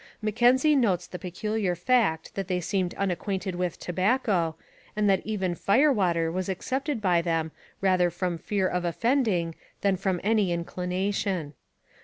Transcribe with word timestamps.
Mackenzie 0.19 0.75
notes 0.75 1.05
the 1.05 1.19
peculiar 1.19 1.75
fact 1.75 2.33
that 2.33 2.47
they 2.47 2.59
seemed 2.59 2.95
unacquainted 2.95 3.53
with 3.53 3.77
tobacco, 3.77 4.55
and 4.95 5.07
that 5.07 5.23
even 5.27 5.53
fire 5.53 5.91
water 5.93 6.31
was 6.31 6.49
accepted 6.49 7.03
by 7.03 7.21
them 7.21 7.51
rather 7.81 8.09
from 8.09 8.39
fear 8.39 8.67
of 8.67 8.83
offending 8.83 9.53
than 9.81 9.95
from 9.97 10.19
any 10.23 10.51
inclination. 10.51 11.53